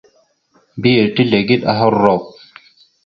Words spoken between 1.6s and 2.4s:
aha rrok.